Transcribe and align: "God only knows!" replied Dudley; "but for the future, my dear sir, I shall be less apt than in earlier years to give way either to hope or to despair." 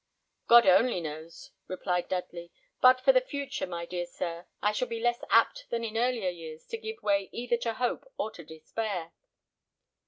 "God 0.47 0.65
only 0.65 0.99
knows!" 0.99 1.51
replied 1.67 2.09
Dudley; 2.09 2.51
"but 2.81 2.99
for 3.01 3.11
the 3.11 3.21
future, 3.21 3.67
my 3.67 3.85
dear 3.85 4.07
sir, 4.07 4.47
I 4.59 4.71
shall 4.71 4.87
be 4.87 4.99
less 4.99 5.23
apt 5.29 5.67
than 5.69 5.83
in 5.83 5.95
earlier 5.95 6.31
years 6.31 6.65
to 6.69 6.77
give 6.79 7.03
way 7.03 7.29
either 7.31 7.57
to 7.57 7.75
hope 7.75 8.11
or 8.17 8.31
to 8.31 8.43
despair." 8.43 9.13